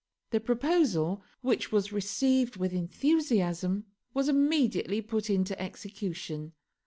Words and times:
The 0.31 0.39
proposal, 0.39 1.21
which 1.41 1.71
was 1.71 1.93
received 1.93 2.57
with 2.57 2.73
enthusiasm, 2.73 3.85
was 4.15 4.29
immediately 4.29 4.99
put 4.99 5.29
into 5.29 5.61
execution. 5.61 6.53